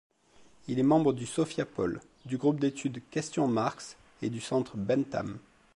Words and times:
Il 0.67 0.79
est 0.79 0.81
membre 0.81 1.13
du 1.13 1.27
Sophiapol, 1.27 2.01
du 2.25 2.37
Groupe 2.39 2.59
d'études 2.59 3.03
Question 3.11 3.47
Marx 3.47 3.97
et 4.23 4.31
du 4.31 4.41
Centre 4.41 4.75
Bentham. 4.75 5.37